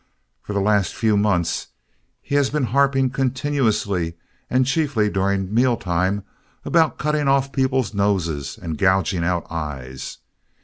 For 0.41 0.53
the 0.53 0.61
last 0.61 0.95
few 0.95 1.15
months 1.15 1.67
he 2.23 2.33
has 2.33 2.49
been 2.49 2.63
harping 2.63 3.11
continuously, 3.11 4.15
and 4.49 4.65
chiefly 4.65 5.11
during 5.11 5.53
meal 5.53 5.77
times, 5.77 6.23
about 6.65 6.97
cutting 6.97 7.27
off 7.27 7.51
people's 7.51 7.93
noses 7.93 8.57
and 8.59 8.79
gouging 8.79 9.23
out 9.23 9.45
eyes. 9.51 10.17